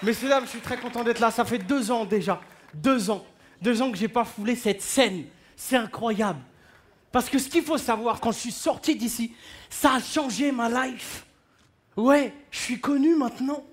Messieurs, 0.00 0.28
dames, 0.28 0.44
je 0.44 0.50
suis 0.50 0.60
très 0.60 0.78
content 0.78 1.02
d'être 1.02 1.18
là. 1.18 1.30
Ça 1.30 1.44
fait 1.44 1.58
deux 1.58 1.90
ans 1.90 2.04
déjà. 2.04 2.40
Deux 2.72 3.10
ans. 3.10 3.24
Deux 3.60 3.82
ans 3.82 3.90
que 3.90 3.98
j'ai 3.98 4.08
pas 4.08 4.24
foulé 4.24 4.54
cette 4.54 4.80
scène. 4.80 5.24
C'est 5.56 5.76
incroyable. 5.76 6.38
Parce 7.10 7.28
que 7.28 7.38
ce 7.38 7.48
qu'il 7.48 7.64
faut 7.64 7.78
savoir, 7.78 8.20
quand 8.20 8.30
je 8.30 8.38
suis 8.38 8.52
sorti 8.52 8.94
d'ici, 8.94 9.34
ça 9.68 9.94
a 9.94 10.00
changé 10.00 10.52
ma 10.52 10.68
life. 10.86 11.26
Ouais, 11.96 12.32
je 12.52 12.58
suis 12.58 12.80
connu 12.80 13.16
maintenant. 13.16 13.64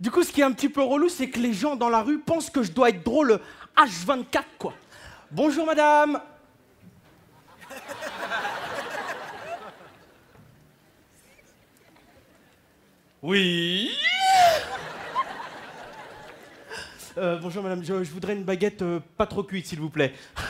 Du 0.00 0.10
coup, 0.10 0.22
ce 0.22 0.32
qui 0.32 0.40
est 0.40 0.44
un 0.44 0.52
petit 0.52 0.70
peu 0.70 0.82
relou, 0.82 1.10
c'est 1.10 1.28
que 1.28 1.38
les 1.38 1.52
gens 1.52 1.76
dans 1.76 1.90
la 1.90 2.00
rue 2.02 2.18
pensent 2.18 2.48
que 2.48 2.62
je 2.62 2.72
dois 2.72 2.88
être 2.88 3.04
drôle 3.04 3.40
H24, 3.76 4.42
quoi. 4.58 4.72
Bonjour, 5.30 5.66
madame. 5.66 6.20
Oui. 13.22 13.90
Euh, 17.16 17.38
bonjour 17.38 17.62
madame, 17.62 17.84
je, 17.84 18.02
je 18.02 18.10
voudrais 18.10 18.32
une 18.32 18.42
baguette 18.44 18.82
euh, 18.82 18.98
pas 19.16 19.26
trop 19.26 19.44
cuite 19.44 19.66
s'il 19.66 19.78
vous 19.78 19.90
plaît. 19.90 20.12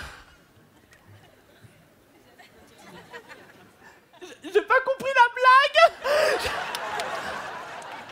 J'ai 4.43 4.63
pas 4.63 4.81
compris 4.87 5.11
la 5.15 5.29
blague 5.35 5.93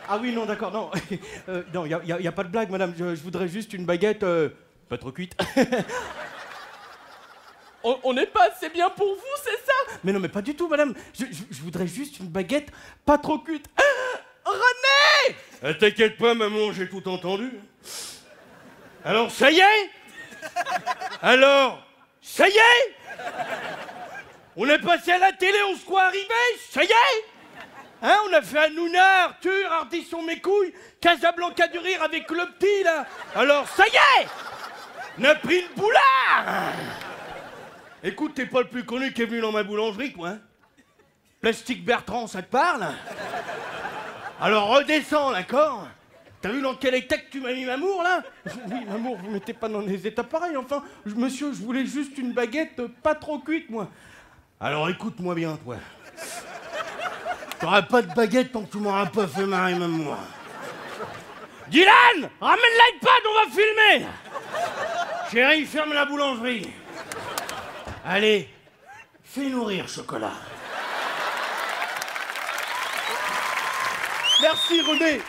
Ah 0.09 0.17
oui, 0.21 0.31
non, 0.33 0.45
d'accord, 0.45 0.71
non. 0.71 0.91
Euh, 1.49 1.63
non, 1.73 1.85
il 1.85 1.89
n'y 2.05 2.11
a, 2.13 2.21
y 2.21 2.27
a 2.27 2.31
pas 2.31 2.43
de 2.43 2.49
blague 2.49 2.69
madame, 2.69 2.93
je, 2.97 3.15
je 3.15 3.21
voudrais 3.21 3.47
juste 3.49 3.73
une 3.73 3.85
baguette 3.85 4.23
euh, 4.23 4.49
pas 4.87 4.97
trop 4.97 5.11
cuite. 5.11 5.35
on 7.83 8.13
n'est 8.13 8.27
pas 8.27 8.49
assez 8.51 8.69
bien 8.69 8.89
pour 8.91 9.07
vous, 9.15 9.35
c'est 9.43 9.65
ça 9.65 9.97
Mais 10.03 10.13
non, 10.13 10.19
mais 10.21 10.29
pas 10.29 10.41
du 10.41 10.55
tout 10.55 10.67
madame, 10.69 10.93
je, 11.13 11.25
je- 11.25 11.43
je 11.55 11.61
voudrais 11.61 11.87
juste 11.87 12.19
une 12.19 12.27
baguette 12.27 12.69
pas 13.05 13.17
trop 13.17 13.39
cuite. 13.39 13.65
René 14.45 15.35
Euh, 15.63 15.73
T'inquiète 15.73 16.17
pas, 16.17 16.33
maman, 16.33 16.71
j'ai 16.71 16.87
tout 16.87 17.05
entendu. 17.09 17.51
Alors, 19.05 19.31
ça 19.31 19.51
y 19.51 19.59
est 19.59 19.89
Alors, 21.21 21.85
ça 22.21 22.47
y 22.47 22.51
est 22.51 22.95
On 24.55 24.67
est 24.67 24.79
passé 24.79 25.11
à 25.11 25.17
la 25.17 25.31
télé, 25.33 25.57
on 25.71 25.75
se 25.75 25.83
croit 25.85 26.03
arrivé 26.03 26.27
Ça 26.69 26.83
y 26.83 26.87
est 26.87 27.25
Hein, 28.05 28.17
on 28.29 28.33
a 28.33 28.41
fait 28.41 28.57
Hanouna, 28.57 29.23
Arthur, 29.25 29.71
Ardisson 29.71 30.23
mes 30.23 30.41
couilles, 30.41 30.73
Casablanca 30.99 31.67
du 31.67 31.77
rire 31.77 32.03
avec 32.03 32.29
le 32.29 32.45
petit, 32.51 32.83
là. 32.83 33.05
Alors, 33.33 33.65
ça 33.69 33.85
y 33.87 34.21
est 34.21 34.27
On 35.19 35.23
a 35.23 35.35
pris 35.35 35.61
le 35.61 35.69
boulard 35.75 36.73
Écoute, 38.03 38.33
t'es 38.35 38.45
pas 38.45 38.59
le 38.59 38.67
plus 38.67 38.83
connu 38.83 39.13
qui 39.13 39.21
est 39.21 39.25
venu 39.25 39.39
dans 39.39 39.53
ma 39.53 39.63
boulangerie, 39.63 40.11
toi, 40.11 40.29
hein 40.29 40.39
Plastique 41.39 41.85
Bertrand, 41.85 42.27
ça 42.27 42.41
te 42.41 42.49
parle 42.49 42.87
alors 44.43 44.67
redescends, 44.67 45.31
d'accord 45.31 45.87
T'as 46.43 46.49
vu 46.49 46.61
dans 46.61 46.75
quel 46.75 46.93
état 46.95 47.17
que 47.17 47.31
tu 47.31 47.39
m'as 47.39 47.53
mis 47.53 47.63
Mamour, 47.63 48.03
là? 48.03 48.21
Oui, 48.69 48.83
maman, 48.85 49.15
vous 49.15 49.31
mettez 49.31 49.53
pas 49.53 49.69
dans 49.69 49.81
des 49.81 50.05
états 50.05 50.25
pareils, 50.25 50.57
enfin. 50.57 50.83
monsieur, 51.05 51.53
je 51.53 51.61
voulais 51.61 51.85
juste 51.85 52.17
une 52.17 52.33
baguette 52.33 52.81
pas 53.01 53.15
trop 53.15 53.39
cuite, 53.39 53.69
moi. 53.69 53.87
Alors 54.59 54.89
écoute-moi 54.89 55.35
bien, 55.35 55.57
toi. 55.63 55.77
T'auras 57.61 57.83
pas 57.83 58.01
de 58.01 58.13
baguette 58.13 58.51
tant 58.51 58.63
que 58.63 58.71
tu 58.73 58.77
m'auras 58.77 59.05
pas 59.05 59.25
fait 59.25 59.45
marrer, 59.45 59.75
même 59.75 59.91
moi. 59.91 60.17
Dylan 61.69 62.29
Ramène 62.41 62.59
l'iPad, 62.91 63.23
on 63.25 63.45
va 63.45 63.49
filmer 63.49 64.05
Chérie, 65.31 65.65
ferme 65.65 65.93
la 65.93 66.03
boulangerie. 66.03 66.69
Allez, 68.05 68.49
fais 69.23 69.47
nourrir, 69.47 69.87
chocolat. 69.87 70.33
Merci, 74.41 74.81
René. 74.81 75.21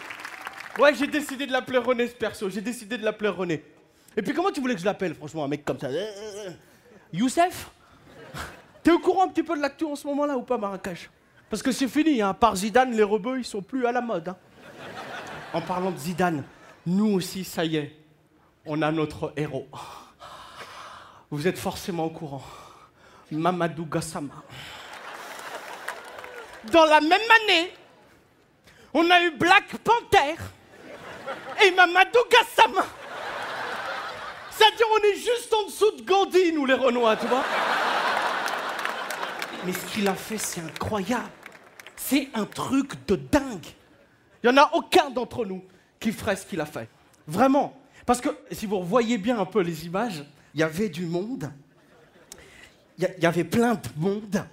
Ouais, 0.79 0.95
j'ai 0.95 1.07
décidé 1.07 1.47
de 1.47 1.53
l'appeler 1.53 1.79
René, 1.79 2.09
ce 2.09 2.15
perso. 2.15 2.51
J'ai 2.51 2.61
décidé 2.61 2.99
de 2.99 3.05
l'appeler 3.05 3.29
René. 3.31 3.65
Et 4.17 4.23
puis, 4.23 4.33
comment 4.35 4.51
tu 4.51 4.61
voulais 4.61 4.75
que 4.75 4.81
je 4.81 4.85
l'appelle, 4.85 5.15
franchement, 5.15 5.45
un 5.45 5.49
mec 5.49 5.65
comme 5.65 5.79
ça? 5.79 5.87
Euh, 5.87 6.51
Youssef? 7.13 7.71
T'es 8.83 8.91
au 8.91 8.99
courant 8.99 9.25
un 9.25 9.29
petit 9.29 9.43
peu 9.43 9.57
de 9.57 9.63
l'actu 9.63 9.85
en 9.85 9.97
ce 9.97 10.07
moment-là 10.09 10.37
ou 10.37 10.43
pas, 10.43 10.59
Marrakech? 10.59 11.11
Parce 11.49 11.63
que 11.63 11.73
c'est 11.73 11.89
fini, 11.89 12.21
hein. 12.21 12.35
Par 12.35 12.57
Zidane, 12.57 12.93
les 12.93 13.03
rebeux, 13.03 13.39
ils 13.39 13.45
sont 13.45 13.63
plus 13.63 13.87
à 13.87 13.93
la 13.93 14.01
mode. 14.01 14.29
hein. 14.29 14.37
En 15.53 15.61
parlant 15.61 15.91
de 15.93 15.99
Zidane, 15.99 16.45
nous 16.85 17.15
aussi, 17.15 17.45
ça 17.45 17.65
y 17.65 17.77
est, 17.77 17.97
on 18.67 18.83
a 18.83 18.91
notre 18.91 19.33
héros. 19.37 19.69
Vous 21.31 21.47
êtes 21.47 21.59
forcément 21.59 22.07
au 22.07 22.11
courant. 22.11 22.43
Mamadou 23.31 23.87
Gassama. 23.87 24.35
Dans 26.71 26.85
la 26.85 27.01
même 27.01 27.13
année, 27.13 27.73
on 28.93 29.09
a 29.11 29.23
eu 29.23 29.31
Black 29.33 29.77
Panther 29.79 30.35
et 31.65 31.71
Mamadou 31.71 32.19
Gassama. 32.31 32.85
C'est-à-dire, 34.51 34.87
on 34.93 35.05
est 35.05 35.17
juste 35.17 35.53
en 35.53 35.67
dessous 35.67 35.97
de 35.97 36.03
Gandhi, 36.03 36.53
nous 36.53 36.65
les 36.67 36.75
Renois, 36.75 37.17
tu 37.17 37.27
vois. 37.27 37.43
Mais 39.65 39.73
ce 39.73 39.85
qu'il 39.93 40.07
a 40.07 40.15
fait, 40.15 40.39
c'est 40.39 40.61
incroyable. 40.61 41.29
C'est 41.97 42.29
un 42.35 42.45
truc 42.45 42.93
de 43.07 43.17
dingue. 43.17 43.67
Il 44.43 44.51
n'y 44.51 44.59
en 44.59 44.63
a 44.63 44.71
aucun 44.75 45.11
d'entre 45.11 45.45
nous 45.45 45.65
qui 45.99 46.13
ferait 46.13 46.37
ce 46.37 46.45
qu'il 46.47 46.61
a 46.61 46.67
fait. 46.67 46.89
Vraiment. 47.27 47.75
Parce 48.05 48.21
que 48.21 48.29
si 48.53 48.67
vous 48.67 48.83
voyez 48.83 49.17
bien 49.19 49.39
un 49.41 49.47
peu 49.47 49.61
les 49.63 49.87
images, 49.87 50.23
il 50.55 50.61
y 50.61 50.63
avait 50.63 50.91
du 50.91 51.07
monde. 51.07 51.51
Il 52.99 53.05
y 53.05 53.07
a- 53.07 53.17
il 53.17 53.23
y 53.23 53.27
avait 53.27 53.45
plein 53.45 53.75
de 53.75 53.89
monde. 53.97 54.45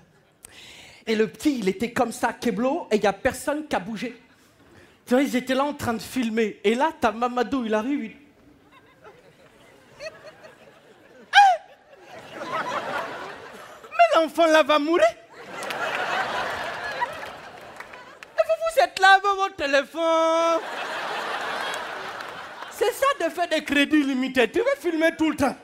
Et 1.05 1.15
le 1.15 1.27
petit, 1.27 1.59
il 1.59 1.67
était 1.67 1.91
comme 1.91 2.11
ça, 2.11 2.31
Keblo, 2.33 2.87
et 2.89 2.95
il 2.95 3.01
n'y 3.01 3.07
a 3.07 3.13
personne 3.13 3.67
qui 3.67 3.75
a 3.75 3.79
bougé. 3.79 4.19
Tu 5.05 5.13
vois, 5.13 5.23
ils 5.23 5.35
étaient 5.35 5.53
là 5.55 5.63
en 5.65 5.73
train 5.73 5.93
de 5.93 6.01
filmer. 6.01 6.59
Et 6.63 6.73
là, 6.75 6.91
t'as 6.99 7.11
Mamadou, 7.11 7.65
il 7.65 7.73
arrive. 7.73 8.03
il- 8.05 8.17
Ah 11.33 11.37
Mais 13.91 14.07
l'enfant 14.21 14.45
là 14.47 14.63
va 14.63 14.79
mourir. 14.79 15.05
Et 18.23 18.43
vous, 18.47 18.57
vous 18.75 18.81
êtes 18.83 18.99
là 18.99 19.13
avec 19.13 19.23
votre 19.35 19.55
téléphone. 19.55 20.61
C'est 22.71 22.91
ça 22.93 23.05
de 23.25 23.29
faire 23.29 23.47
des 23.49 23.63
crédits 23.63 24.03
limités. 24.03 24.49
Tu 24.49 24.59
veux 24.59 24.65
filmer 24.79 25.15
tout 25.17 25.29
le 25.29 25.35
temps. 25.37 25.55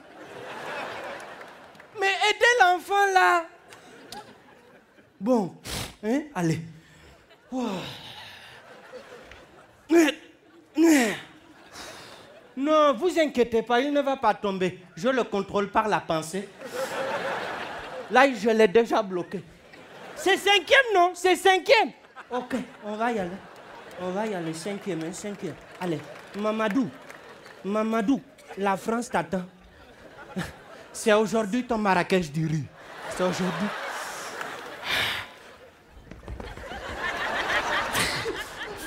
Mais 2.00 2.08
aidez 2.30 2.46
l'enfant 2.62 3.06
là. 3.14 3.46
Bon, 5.20 5.56
hein, 6.04 6.22
allez. 6.36 6.60
Non, 12.68 12.94
vous 12.94 13.18
inquiétez 13.18 13.62
pas, 13.62 13.80
il 13.80 13.94
ne 13.94 14.02
va 14.02 14.18
pas 14.18 14.34
tomber. 14.34 14.80
Je 14.98 15.08
le 15.08 15.24
contrôle 15.24 15.70
par 15.70 15.88
la 15.88 16.02
pensée. 16.02 16.50
Là, 18.12 18.26
je 18.34 18.50
l'ai 18.50 18.68
déjà 18.68 19.02
bloqué. 19.02 19.42
C'est 20.18 20.36
cinquième, 20.36 20.94
non? 20.94 21.12
C'est 21.14 21.38
cinquième. 21.38 21.92
Ok, 22.30 22.56
on 22.84 22.96
va 22.98 23.12
y 23.14 23.20
aller. 23.20 23.30
On 24.02 24.10
va 24.10 24.28
y 24.28 24.36
aller, 24.36 24.54
cinquième, 24.54 25.00
hein, 25.04 25.14
cinquième. 25.14 25.56
Allez, 25.80 26.00
Mamadou, 26.38 26.90
Mamadou, 27.64 28.22
la 28.58 28.76
France 28.76 29.10
t'attend. 29.10 29.44
C'est 30.92 31.14
aujourd'hui 31.14 31.64
ton 31.64 31.78
Marrakech 31.78 32.32
du 32.32 32.48
riz. 32.48 32.66
C'est 33.12 33.24
aujourd'hui. 33.24 33.68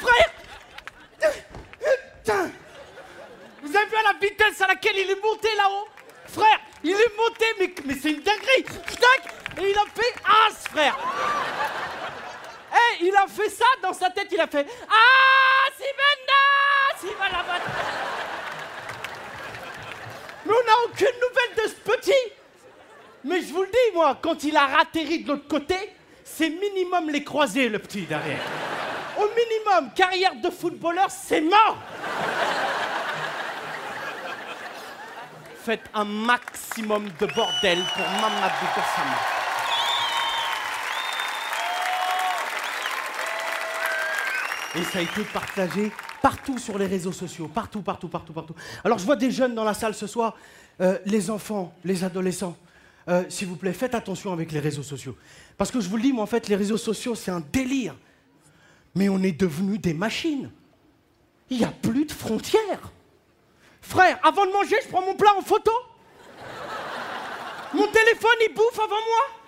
Frère 0.00 0.30
Putain 2.18 2.50
Vous 3.62 3.76
avez 3.76 3.86
vu 3.86 3.96
à 3.96 4.12
la 4.12 4.18
vitesse 4.30 4.60
à 4.60 4.68
laquelle 4.68 4.96
il 4.96 5.10
est 5.10 5.22
monté 5.22 5.48
là-haut. 5.56 5.88
Frère, 6.26 6.60
il 6.84 6.92
est 6.92 7.16
monté, 7.16 7.44
mais, 7.58 7.74
mais 7.84 7.94
c'est 8.00 8.10
une 8.10 8.22
dinguerie. 8.22 8.64
Et 9.58 9.70
il 9.70 9.76
a 9.76 9.84
fait 9.94 10.14
As, 10.24 10.68
frère. 10.68 10.96
Eh, 12.72 13.04
il 13.04 13.16
a 13.16 13.26
fait 13.26 13.50
ça 13.50 13.64
dans 13.82 13.92
sa 13.92 14.10
tête, 14.10 14.28
il 14.30 14.40
a 14.40 14.46
fait 14.46 14.66
Ah, 14.88 15.70
Sivenda 15.76 17.00
Sivanda 17.00 17.44
Mais 20.46 20.52
on 20.52 20.66
n'a 20.66 20.84
aucune 20.84 21.06
nouvelle 21.06 21.64
de 21.64 21.68
ce 21.68 21.92
petit. 21.92 22.32
Mais 23.24 23.42
je 23.42 23.52
vous 23.52 23.62
le 23.62 23.68
dis, 23.68 23.94
moi, 23.94 24.16
quand 24.22 24.44
il 24.44 24.56
a 24.56 24.78
atterri 24.78 25.24
de 25.24 25.32
l'autre 25.32 25.48
côté, 25.48 25.74
c'est 26.24 26.48
minimum 26.48 27.10
les 27.10 27.24
croisés, 27.24 27.68
le 27.68 27.78
petit, 27.80 28.02
derrière. 28.02 28.40
Au 29.18 29.28
minimum, 29.28 29.92
carrière 29.94 30.36
de 30.36 30.48
footballeur, 30.48 31.10
c'est 31.10 31.40
mort 31.40 31.76
Faites 35.62 35.90
un 35.92 36.04
maximum 36.04 37.04
de 37.20 37.26
bordel 37.26 37.78
pour 37.94 38.04
Mamadou 38.04 38.66
Gassama. 38.74 39.18
Et 44.76 44.82
ça 44.84 45.00
a 45.00 45.02
été 45.02 45.22
partagé 45.24 45.92
partout 46.22 46.58
sur 46.58 46.78
les 46.78 46.86
réseaux 46.86 47.12
sociaux, 47.12 47.46
partout, 47.48 47.82
partout, 47.82 48.08
partout, 48.08 48.32
partout. 48.32 48.54
Alors 48.84 48.98
je 48.98 49.04
vois 49.04 49.16
des 49.16 49.30
jeunes 49.30 49.54
dans 49.54 49.64
la 49.64 49.74
salle 49.74 49.94
ce 49.94 50.06
soir, 50.06 50.34
euh, 50.80 50.98
les 51.04 51.28
enfants, 51.30 51.74
les 51.84 52.04
adolescents. 52.04 52.56
Euh, 53.08 53.24
S'il 53.28 53.48
vous 53.48 53.56
plaît, 53.56 53.74
faites 53.74 53.94
attention 53.94 54.32
avec 54.32 54.52
les 54.52 54.60
réseaux 54.60 54.82
sociaux. 54.82 55.16
Parce 55.58 55.70
que 55.70 55.80
je 55.80 55.88
vous 55.90 55.96
le 55.96 56.02
dis, 56.02 56.12
moi 56.12 56.22
en 56.22 56.26
fait, 56.26 56.48
les 56.48 56.56
réseaux 56.56 56.78
sociaux, 56.78 57.14
c'est 57.14 57.30
un 57.30 57.42
délire. 57.52 57.94
Mais 58.94 59.10
on 59.10 59.22
est 59.22 59.38
devenus 59.38 59.80
des 59.80 59.92
machines. 59.94 60.50
Il 61.50 61.58
n'y 61.58 61.64
a 61.64 61.72
plus 61.72 62.06
de 62.06 62.12
frontières. 62.12 62.92
Frère, 63.80 64.18
avant 64.22 64.46
de 64.46 64.52
manger, 64.52 64.76
je 64.82 64.88
prends 64.88 65.02
mon 65.02 65.14
plat 65.14 65.34
en 65.36 65.42
photo. 65.42 65.72
Mon 67.72 67.86
téléphone, 67.86 68.36
il 68.48 68.54
bouffe 68.54 68.78
avant 68.78 68.88
moi. 68.88 69.40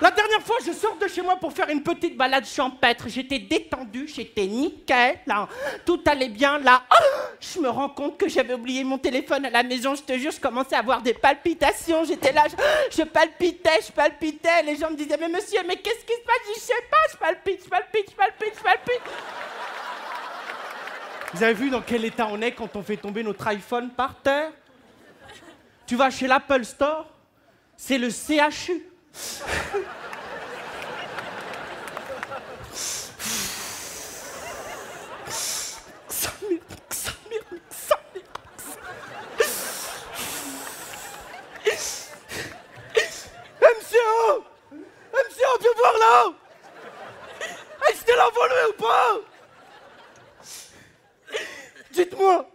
La 0.00 0.12
dernière 0.12 0.42
fois, 0.42 0.56
je 0.64 0.70
sors 0.72 0.96
de 0.96 1.08
chez 1.08 1.22
moi 1.22 1.36
pour 1.36 1.52
faire 1.52 1.68
une 1.70 1.82
petite 1.82 2.16
balade 2.16 2.46
champêtre. 2.46 3.08
J'étais 3.08 3.40
détendu, 3.40 4.06
j'étais 4.06 4.46
nickel. 4.46 5.18
Tout 5.84 6.00
allait 6.06 6.28
bien, 6.28 6.58
là. 6.58 6.84
Oh 6.92 7.04
je 7.40 7.60
me 7.60 7.68
rends 7.68 7.88
compte 7.88 8.16
que 8.16 8.28
j'avais 8.28 8.54
oublié 8.54 8.84
mon 8.84 8.98
téléphone 8.98 9.44
à 9.46 9.50
la 9.50 9.62
maison. 9.64 9.94
Je 9.96 10.02
te 10.02 10.16
jure, 10.16 10.30
je 10.30 10.40
commençais 10.40 10.76
à 10.76 10.80
avoir 10.80 11.02
des 11.02 11.14
palpitations. 11.14 12.04
J'étais 12.04 12.32
là, 12.32 12.44
je, 12.90 13.02
palpitais, 13.02 13.80
je 13.86 13.92
palpitais. 13.92 14.62
Les 14.64 14.76
gens 14.76 14.90
me 14.90 14.96
disaient, 14.96 15.16
mais 15.18 15.28
monsieur, 15.28 15.60
mais 15.66 15.76
qu'est-ce 15.76 16.04
qui 16.04 16.14
se 16.14 16.24
passe? 16.24 16.36
Je 16.48 16.54
je 16.54 16.60
sais 16.60 16.72
pas, 16.90 16.96
je 17.12 17.16
palpite, 17.16 17.64
je 17.64 17.68
palpite, 17.68 18.10
je 18.10 18.14
palpite, 18.16 18.54
je 18.56 18.62
palpite. 18.62 19.02
Vous 21.34 21.42
avez 21.42 21.52
vu 21.52 21.68
dans 21.68 21.82
quel 21.82 22.04
état 22.06 22.26
on 22.30 22.40
est 22.40 22.52
quand 22.52 22.74
on 22.74 22.82
fait 22.82 22.96
tomber 22.96 23.22
notre 23.22 23.46
iPhone 23.48 23.90
par 23.90 24.14
terre 24.22 24.50
Tu 25.86 25.94
vas 25.94 26.10
chez 26.10 26.26
l'Apple 26.26 26.64
Store, 26.64 27.06
c'est 27.76 27.98
le 27.98 28.08
CHU. 28.08 28.82
MCO 43.60 44.44
MCO, 45.12 45.58
viens 45.60 45.70
voir 45.76 45.94
là 45.98 46.32
Est-ce 47.90 48.04
que 48.04 48.12
ou 48.70 48.72
pas? 48.80 49.37
Dites-moi. 51.98 52.48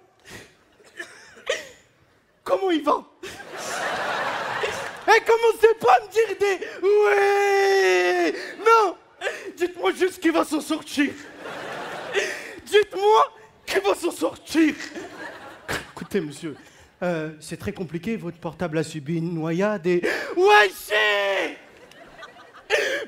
Comment 2.45 2.71
il 2.71 2.81
va? 2.81 3.03
Et 5.05 5.19
commencez 5.19 5.73
pas 5.81 5.91
à 5.91 6.05
me 6.05 6.09
dire 6.09 6.37
des 6.39 6.59
Ouais 6.81 8.39
Non. 8.59 8.95
Dites-moi 9.57 9.91
juste 9.99 10.21
qu'il 10.21 10.31
va 10.31 10.45
s'en 10.45 10.61
sortir. 10.61 11.11
Dites-moi 12.65 13.33
qu'il 13.65 13.81
va 13.81 13.93
s'en 13.95 14.11
sortir. 14.11 14.75
Écoutez, 15.91 16.21
monsieur, 16.21 16.55
euh, 17.01 17.31
c'est 17.41 17.57
très 17.57 17.73
compliqué, 17.73 18.15
votre 18.15 18.37
portable 18.37 18.77
a 18.77 18.83
subi 18.83 19.17
une 19.17 19.33
noyade 19.33 19.85
et. 19.87 20.01
Ouais, 20.37 20.69
je 20.69 20.73
sais. 20.73 21.57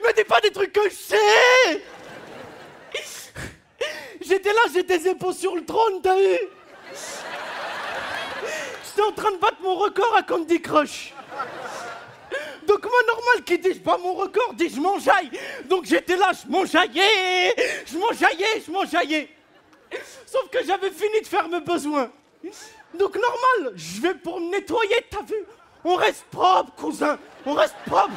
Mais 0.04 0.14
dis 0.14 0.26
pas 0.26 0.42
des 0.42 0.52
trucs 0.52 0.74
que 0.74 0.90
je 0.90 0.96
sais 0.96 1.82
J'étais 4.36 4.52
là, 4.52 4.62
j'ai 4.74 4.84
des 4.84 5.08
épaules 5.08 5.34
sur 5.34 5.56
le 5.56 5.64
trône, 5.64 6.02
t'as 6.04 6.18
vu 6.18 6.38
J'étais 8.84 9.02
en 9.02 9.14
train 9.14 9.32
de 9.32 9.38
battre 9.38 9.62
mon 9.62 9.76
record 9.76 10.14
à 10.14 10.24
Candy 10.24 10.62
Crush. 10.62 11.14
Donc 12.68 12.84
moi, 12.84 13.00
normal 13.08 13.44
qu'ils 13.46 13.62
disent 13.62 13.80
pas 13.80 13.98
mon 13.98 14.14
record, 14.14 14.54
dit 14.56 14.68
je 14.68 14.82
m'enjaille. 14.82 15.32
Donc 15.70 15.86
j'étais 15.86 16.18
là, 16.18 16.32
je 16.34 16.52
m'enjaillais, 16.52 17.56
je 17.86 17.98
m'enjaillais, 17.98 18.62
je 18.68 18.72
m'enjaillais. 18.72 19.30
Sauf 20.26 20.50
que 20.50 20.66
j'avais 20.66 20.92
fini 20.92 21.22
de 21.22 21.28
faire 21.28 21.48
mes 21.48 21.62
besoins. 21.62 22.12
Donc 22.94 23.16
normal, 23.16 23.74
je 23.78 24.02
vais 24.02 24.16
pour 24.16 24.42
me 24.42 24.52
nettoyer, 24.52 24.98
t'as 25.10 25.22
vu 25.22 25.46
On 25.86 25.96
reste 25.96 26.26
propre, 26.26 26.74
cousin, 26.76 27.18
on 27.46 27.54
reste 27.54 27.76
propre. 27.86 28.12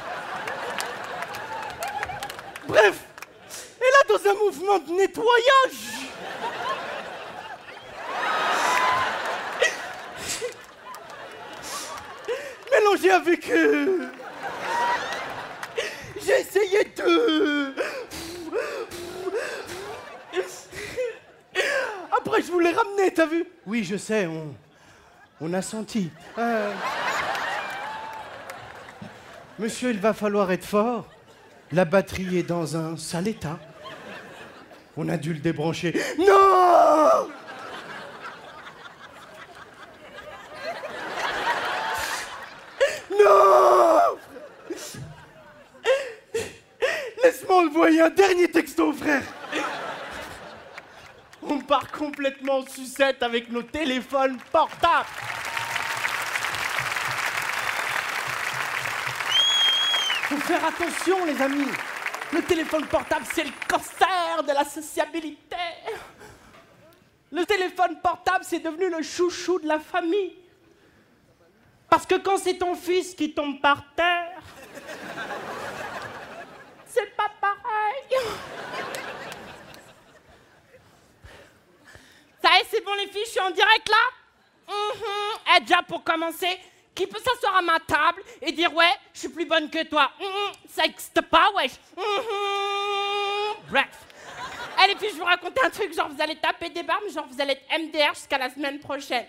Bref, 2.67 3.05
et 3.81 3.85
là, 3.85 4.19
dans 4.19 4.31
un 4.31 4.35
mouvement 4.35 4.79
de 4.81 4.91
nettoyage, 4.95 5.98
avec. 13.13 13.49
euh, 13.51 14.09
J'ai 16.25 16.41
essayé 16.41 16.85
de. 16.97 17.75
Après, 22.17 22.43
je 22.43 22.51
voulais 22.51 22.73
ramener, 22.73 23.13
t'as 23.13 23.27
vu? 23.27 23.45
Oui, 23.67 23.85
je 23.85 23.97
sais, 23.97 24.27
on. 24.27 25.53
A 25.53 25.63
senti. 25.63 26.11
Euh, 26.39 26.73
Monsieur, 29.59 29.91
il 29.91 29.99
va 29.99 30.13
falloir 30.13 30.51
être 30.51 30.65
fort. 30.65 31.07
La 31.73 31.85
batterie 31.85 32.39
est 32.39 32.43
dans 32.43 32.77
un 32.77 32.97
sale 32.97 33.29
état. 33.29 33.59
On 34.97 35.09
a 35.09 35.17
dû 35.17 35.33
le 35.33 35.39
débrancher. 35.39 35.95
Non 36.19 37.29
Envoyer 47.79 48.01
un 48.01 48.11
dernier 48.11 48.51
texto, 48.51 48.93
frère. 48.93 49.23
On 51.41 51.61
part 51.61 51.89
complètement 51.93 52.59
en 52.59 52.67
sucette 52.67 53.23
avec 53.23 53.53
nos 53.53 53.63
téléphones 53.63 54.37
portables. 54.51 55.07
Faut 60.25 60.37
faire 60.39 60.65
attention, 60.65 61.25
les 61.25 61.41
amis. 61.41 61.69
Le 62.33 62.43
téléphone 62.43 62.85
portable, 62.87 63.25
c'est 63.33 63.45
le 63.45 63.53
cancer 63.69 64.43
de 64.43 64.53
la 64.53 64.65
sociabilité. 64.65 65.57
Le 67.31 67.47
téléphone 67.47 68.01
portable, 68.03 68.45
c'est 68.45 68.59
devenu 68.59 68.91
le 68.91 69.03
chouchou 69.03 69.61
de 69.61 69.69
la 69.69 69.79
famille. 69.79 70.35
Parce 71.89 72.07
que 72.07 72.17
quand 72.17 72.39
c'est 72.39 72.59
ton 72.59 72.75
fils 72.75 73.15
qui 73.15 73.33
tombe 73.33 73.61
par 73.61 73.85
terre, 73.95 74.43
c'est 76.89 77.15
pas 77.17 77.31
pareil. 77.41 77.59
Ça 82.43 82.51
y 82.55 82.61
est, 82.61 82.67
c'est 82.71 82.77
bon 82.89 82.95
les 82.95 83.09
filles, 83.09 83.25
je 83.27 83.31
suis 83.31 83.41
en 83.41 83.51
direct 83.51 83.89
là? 83.89 84.75
Mhm. 84.75 85.55
Eh, 85.57 85.61
déjà 85.61 85.83
pour 85.83 86.03
commencer, 86.03 86.59
qui 86.95 87.07
peut 87.07 87.21
s'asseoir 87.21 87.57
à 87.57 87.63
ma 87.63 87.79
table 87.81 88.23
et 88.43 88.53
dire 88.53 88.75
ouais, 88.75 88.95
je 89.13 89.21
suis 89.21 89.29
plus 89.29 89.45
bonne 89.45 89.69
que 89.71 89.85
toi? 89.85 90.11
Mhm. 90.19 90.53
Ça 90.69 90.85
existe 90.85 91.21
pas, 91.23 91.51
wesh. 91.57 91.73
Mhm. 91.97 93.57
Bref. 93.71 93.89
Les 94.87 94.97
filles, 94.97 95.11
je 95.11 95.17
vous 95.17 95.25
raconter 95.25 95.61
un 95.63 95.71
truc, 95.71 95.93
genre 95.93 96.09
vous 96.09 96.23
allez 96.23 96.37
taper 96.37 96.71
des 96.71 96.83
barres, 96.83 97.01
mais 97.05 97.13
genre 97.13 97.27
vous 97.29 97.41
allez 97.43 97.53
être 97.53 97.79
MDR 97.79 98.15
jusqu'à 98.15 98.39
la 98.39 98.49
semaine 98.49 98.79
prochaine. 98.79 99.27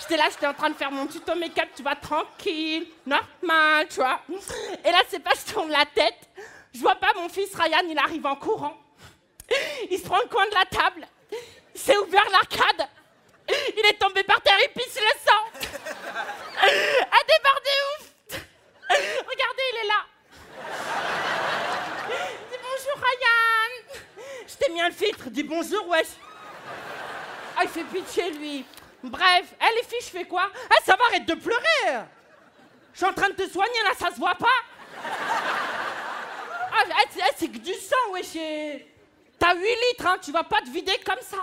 J'étais 0.00 0.16
là, 0.16 0.24
j'étais 0.30 0.46
en 0.46 0.54
train 0.54 0.70
de 0.70 0.74
faire 0.74 0.90
mon 0.90 1.06
tuto 1.06 1.34
make-up, 1.36 1.68
tu 1.76 1.82
vois, 1.82 1.94
tranquille, 1.94 2.88
normal, 3.04 3.86
tu 3.88 3.96
vois. 3.96 4.20
Et 4.84 4.90
là, 4.90 4.98
c'est 5.08 5.20
pas, 5.20 5.30
je 5.34 5.52
tourne 5.52 5.70
la 5.70 5.84
tête, 5.84 6.18
je 6.74 6.80
vois 6.80 6.96
pas 6.96 7.12
mon 7.14 7.28
fils 7.28 7.54
Ryan, 7.54 7.82
il 7.88 7.98
arrive 7.98 8.26
en 8.26 8.36
courant. 8.36 8.76
Il 9.90 9.98
se 9.98 10.04
prend 10.06 10.18
le 10.18 10.28
coin 10.28 10.46
de 10.46 10.54
la 10.54 10.64
table, 10.64 11.06
il 11.76 11.78
s'est 11.78 11.98
ouvert 11.98 12.24
l'arcade, 12.30 12.88
il 13.50 13.84
est 13.84 13.98
tombé 13.98 14.22
par 14.22 14.40
terre, 14.40 14.56
il 14.62 14.70
pisse 14.70 14.98
le 14.98 15.12
sang. 15.22 15.42
A 16.62 17.20
débordé 17.28 17.70
ouf. 17.92 18.40
Regardez, 18.88 19.62
il 19.72 19.78
est 19.82 19.86
là. 19.86 20.06
Dis 22.50 22.58
bonjour 22.62 22.96
Ryan. 22.96 24.24
Je 24.48 24.54
t'ai 24.54 24.72
mis 24.72 24.80
un 24.80 24.90
filtre, 24.90 25.28
dis 25.28 25.42
bonjour 25.42 25.86
wesh. 25.88 26.06
Ah, 27.58 27.64
il 27.64 27.68
fait 27.68 27.84
pitié 27.84 28.30
lui. 28.30 28.64
Bref, 29.02 29.44
eh 29.60 29.74
les 29.76 29.82
filles, 29.82 30.00
je 30.00 30.18
fais 30.18 30.24
quoi? 30.24 30.50
Ah, 30.70 30.76
ça 30.82 30.96
va, 30.96 31.04
arrête 31.08 31.26
de 31.26 31.34
pleurer. 31.34 32.06
Je 32.94 32.96
suis 32.96 33.06
en 33.06 33.12
train 33.12 33.28
de 33.28 33.34
te 33.34 33.46
soigner 33.50 33.82
là, 33.84 33.90
ça 33.98 34.10
se 34.14 34.18
voit 34.18 34.34
pas. 34.34 34.46
Ah, 36.72 36.84
eh, 36.88 37.18
eh, 37.18 37.34
c'est 37.36 37.48
que 37.48 37.58
du 37.58 37.74
sang, 37.74 38.12
wesh. 38.12 38.34
Et- 39.46 39.52
T'as 39.52 39.54
8 39.54 39.62
litres, 39.90 40.06
hein, 40.06 40.16
tu 40.22 40.32
vas 40.32 40.42
pas 40.44 40.60
te 40.60 40.70
vider 40.70 40.98
comme 41.04 41.20
ça. 41.22 41.38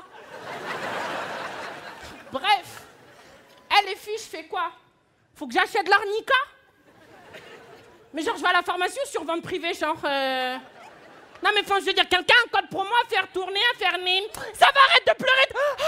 Bref. 2.32 2.82
Eh 3.72 3.86
les 3.88 3.96
filles, 3.96 4.18
je 4.18 4.24
fais 4.38 4.44
quoi? 4.46 4.72
Faut 5.36 5.48
que 5.48 5.54
j'achète 5.54 5.88
l'arnica? 5.88 6.34
Mais 8.14 8.22
genre, 8.22 8.36
je 8.38 8.42
vais 8.42 8.50
à 8.50 8.54
la 8.54 8.62
pharmacie 8.62 9.00
ou 9.04 9.08
sur 9.08 9.24
vente 9.24 9.42
privée, 9.44 9.74
genre. 9.74 9.98
euh, 10.04 10.58
Non, 11.44 11.50
mais 11.56 11.62
enfin, 11.62 11.80
je 11.80 11.86
veux 11.86 11.94
dire, 11.94 12.08
quelqu'un 12.08 12.36
a 12.36 12.48
un 12.48 12.50
code 12.62 12.70
pour 12.70 12.84
moi 12.86 12.98
à 13.04 13.10
faire 13.10 13.28
tourner, 13.32 13.60
à 13.74 13.78
faire 13.78 13.98
nez. 14.00 14.28
Ça 14.54 14.68
va, 14.68 14.80
arrête 14.90 15.08
de 15.08 15.14
pleurer. 15.14 15.48
Ah 15.56 15.84